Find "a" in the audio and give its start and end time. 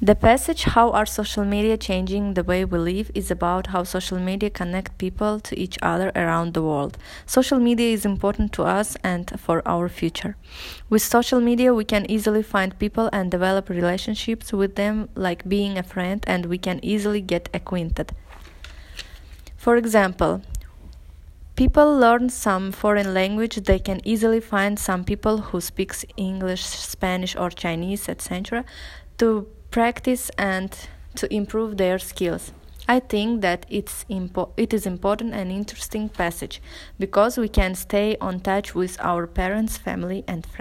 15.76-15.82